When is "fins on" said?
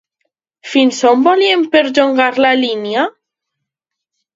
0.69-1.21